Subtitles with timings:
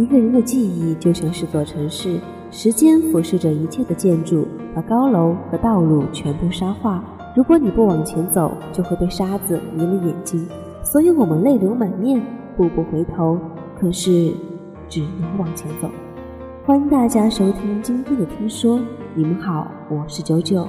[0.00, 2.18] 一个人的记忆就像是座城市，
[2.50, 7.04] 时间俯视着一切的建筑，把高楼和道路全部沙化。
[7.36, 10.48] 如果你不往前走，就会被沙子迷了眼睛。
[10.82, 12.18] 所以我们泪流满面，
[12.56, 13.38] 步步回头，
[13.78, 14.32] 可是
[14.88, 15.90] 只能往前走。
[16.64, 18.80] 欢迎大家收听今天的听说，
[19.14, 20.66] 你们好，我是九九。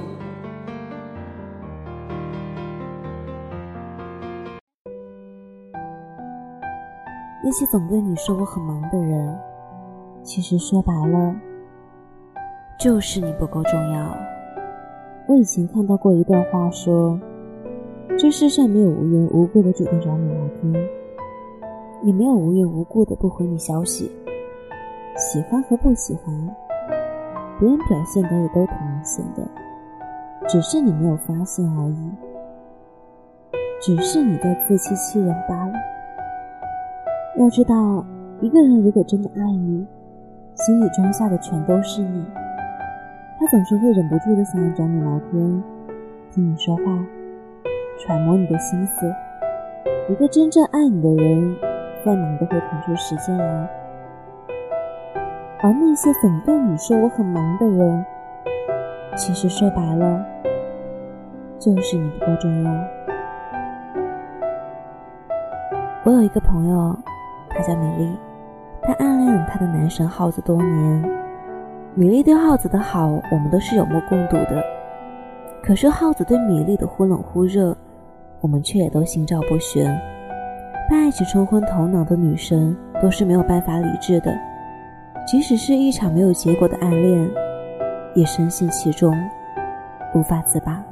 [7.51, 9.37] 那些总对你说我很忙的人，
[10.23, 11.35] 其实说白了，
[12.79, 14.17] 就是你不够重要。
[15.27, 17.19] 我以前看到过一段话，说
[18.17, 20.73] 这世上没有无缘无故的主动找你聊天，
[22.03, 24.09] 也没有无缘无故的不回你消息。
[25.17, 26.55] 喜欢和不喜欢，
[27.59, 29.45] 别人表现的也都挺明显的，
[30.47, 32.11] 只是你没有发现而已，
[33.81, 35.73] 只是你在自欺欺人罢了。
[37.37, 38.05] 要知道，
[38.41, 39.87] 一个人如果真的爱你，
[40.53, 42.25] 心里装下的全都是你。
[43.39, 45.63] 他总是会忍不住的想要找你聊天，
[46.29, 46.83] 听你说话，
[47.97, 49.11] 揣摩你的心思。
[50.09, 51.55] 一个真正爱你的人，
[52.05, 53.69] 在忙都会腾出时间来。
[55.63, 58.05] 而那些总对你说我很忙的人，
[59.15, 60.25] 其实说白了，
[61.57, 62.71] 就是你不够重要。
[66.03, 66.95] 我有一个朋友。
[67.55, 68.11] 她叫米粒，
[68.81, 71.11] 她暗恋了她的男神耗子多年。
[71.93, 74.63] 米粒对耗子的好，我们都是有目共睹的。
[75.63, 77.75] 可是耗子对米粒的忽冷忽热，
[78.39, 79.85] 我们却也都心照不宣。
[80.89, 84.33] 被爱情冲昏头脑的女生，都是没有办法理智的。
[85.27, 87.29] 即使是一场没有结果的暗恋，
[88.15, 89.13] 也深陷其中，
[90.15, 90.83] 无法自拔。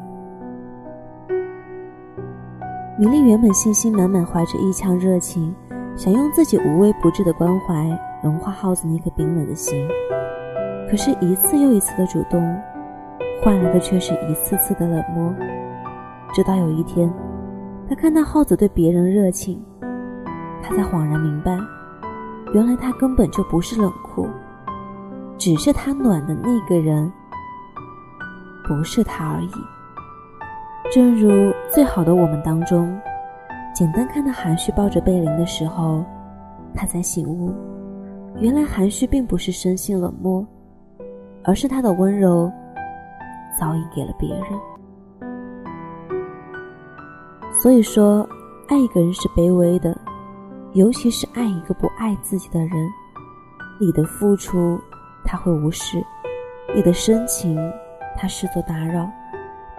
[2.97, 5.55] 米粒原本信心满满，怀着一腔热情。
[5.99, 7.85] 想用自己无微不至的关怀
[8.23, 9.85] 融化耗子那颗冰冷的心，
[10.89, 12.57] 可是，一次又一次的主动，
[13.43, 15.35] 换来的却是一次次的冷漠。
[16.33, 17.13] 直到有一天，
[17.89, 19.61] 他看到耗子对别人热情，
[20.63, 21.59] 他才恍然明白，
[22.53, 24.25] 原来他根本就不是冷酷，
[25.37, 27.11] 只是他暖的那个人
[28.65, 29.51] 不是他而已。
[30.89, 31.29] 正如
[31.67, 32.97] 《最好的我们》当中。
[33.73, 36.03] 简单看到韩旭抱着贝林的时候，
[36.73, 37.53] 他才醒悟，
[38.39, 40.45] 原来韩旭并不是生性冷漠，
[41.43, 42.51] 而是他的温柔
[43.57, 44.43] 早已给了别人。
[47.51, 48.27] 所以说，
[48.67, 49.97] 爱一个人是卑微的，
[50.73, 52.69] 尤其是爱一个不爱自己的人。
[53.79, 54.77] 你的付出
[55.23, 56.03] 他会无视，
[56.75, 57.57] 你的深情
[58.17, 59.09] 他视作打扰，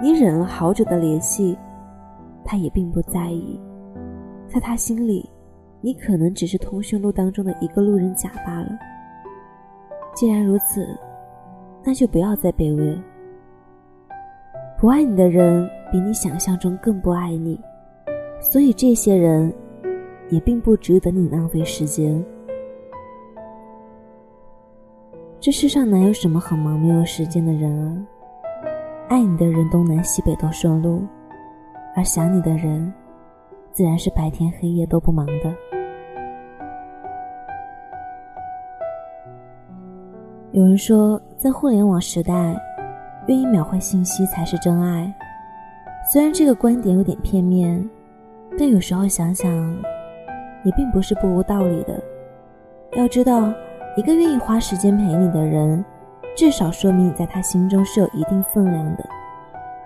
[0.00, 1.58] 你忍了好久的联系，
[2.44, 3.60] 他也并不在意。
[4.52, 5.30] 在他心里，
[5.80, 8.68] 你可能只是通讯录当中的一个路人甲罢了。
[10.12, 10.84] 既然如此，
[11.84, 13.00] 那就不要再卑微了。
[14.76, 17.60] 不爱你的人比你想象中更不爱你，
[18.40, 19.54] 所以这些人
[20.30, 22.20] 也并不值得你浪费时间。
[25.38, 28.06] 这世上哪有什么很忙没有时间的人啊？
[29.08, 31.02] 爱你的人东南西北都顺路，
[31.94, 32.92] 而想你的人。
[33.80, 35.56] 自然是白天黑夜都不忙的。
[40.52, 42.54] 有人说，在互联网时代，
[43.26, 45.10] 愿意秒回信息才是真爱。
[46.12, 47.82] 虽然这个观点有点片面，
[48.58, 49.50] 但有时候想想，
[50.62, 51.98] 也并不是不无道理的。
[52.98, 53.50] 要知道，
[53.96, 55.82] 一个愿意花时间陪你的人，
[56.36, 59.08] 至少说明你在他心中是有一定分量的。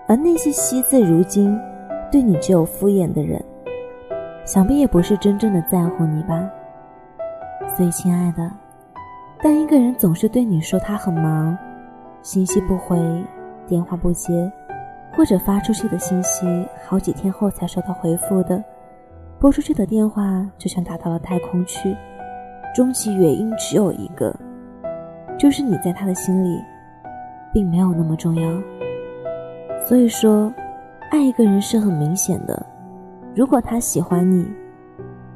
[0.05, 1.57] 而那些惜字如金，
[2.11, 3.41] 对你只有敷衍的人。
[4.45, 6.47] 想必也不是真正的在乎你吧。
[7.75, 8.49] 所以，亲爱的，
[9.41, 11.57] 当一个人总是对你说他很忙，
[12.21, 12.97] 信息不回，
[13.67, 14.49] 电话不接，
[15.13, 16.45] 或者发出去的信息
[16.85, 18.63] 好几天后才收到回复的，
[19.39, 21.97] 拨出去的电话就像打到了太空去，
[22.73, 24.33] 终极原因只有一个，
[25.37, 26.61] 就是你在他的心里，
[27.51, 28.61] 并没有那么重要。
[29.85, 30.53] 所以说，
[31.11, 32.65] 爱一个人是很明显的。
[33.35, 34.49] 如果他喜欢你，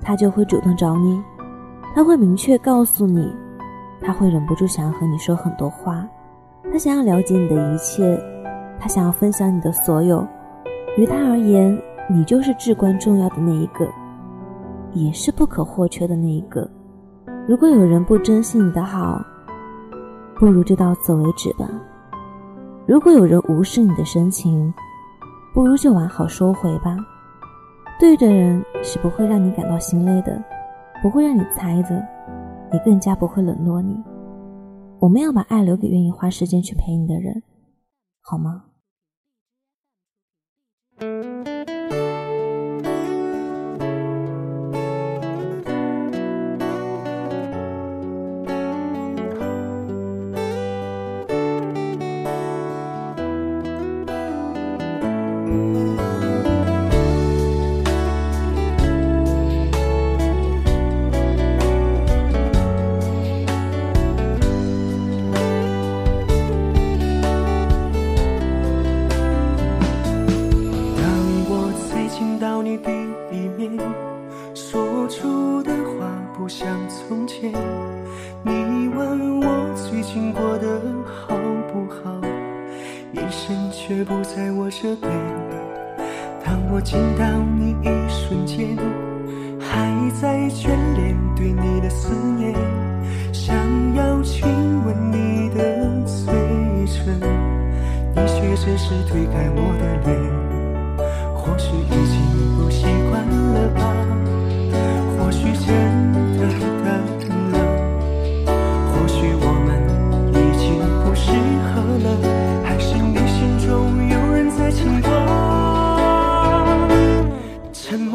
[0.01, 1.22] 他就会主动找你，
[1.94, 3.30] 他会明确告诉你，
[4.00, 6.07] 他会忍不住想要和你说很多话，
[6.72, 8.18] 他想要了解你的一切，
[8.80, 10.25] 他想要分享你的所有。
[10.98, 11.78] 于他而言，
[12.10, 13.86] 你就是至关重要的那一个，
[14.94, 16.69] 也是不可或缺的那一个。
[17.50, 19.22] 如果有人不珍惜你的好，
[20.36, 21.69] 不如就到此为止吧。
[22.88, 24.74] 如果有人无视你的深情，
[25.54, 26.96] 不如就完好收回吧。
[28.00, 30.42] 对的人是不会让你感到心累的，
[31.01, 32.07] 不会让你猜的，
[32.72, 33.94] 也更加不会冷落你。
[35.01, 37.44] 我们要把爱留给愿意花时间去陪你的人，
[38.22, 38.63] 好吗？
[76.50, 77.51] 像从前，
[78.44, 81.38] 你问我最近过得好
[81.72, 82.19] 不好，
[83.13, 85.12] 眼神却不在我这边。
[86.44, 87.24] 当我见到
[87.56, 88.75] 你一瞬间，
[89.60, 92.51] 还在眷恋对你的思念，
[93.31, 93.56] 想
[93.94, 94.50] 要亲
[94.84, 96.34] 吻你的嘴
[96.88, 97.22] 唇，
[98.16, 99.69] 你却只是推开我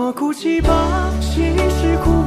[0.07, 2.24] 我哭泣吧其实哭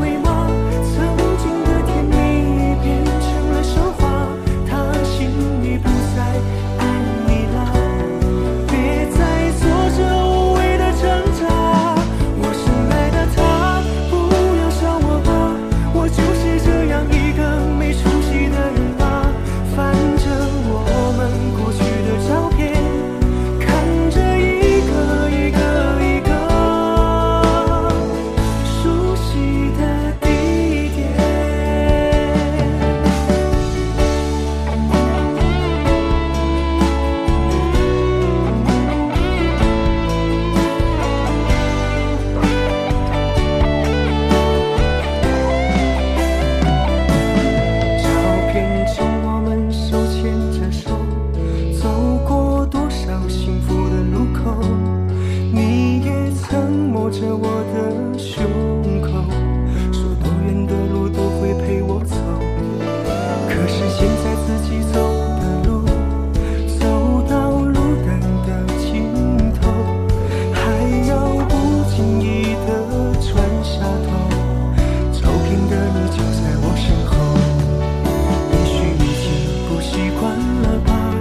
[80.62, 81.16] 了吧？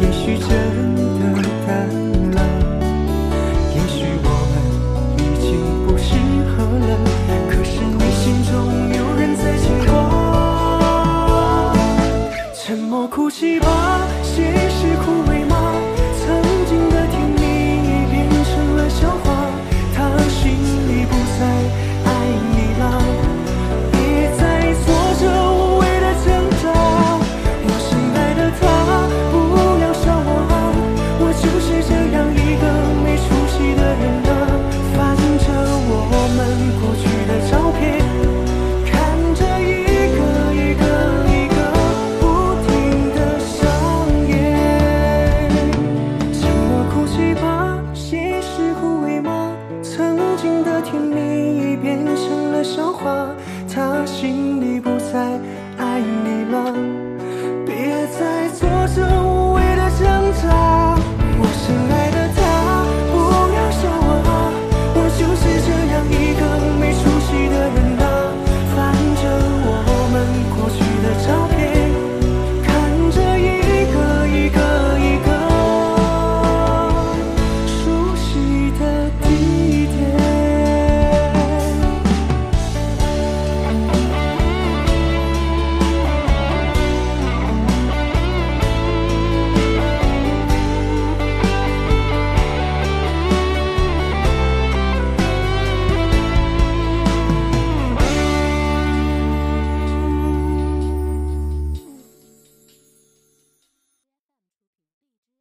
[0.00, 0.61] 也许这。
[53.74, 55.18] 他心里不再
[55.78, 57.11] 爱你了。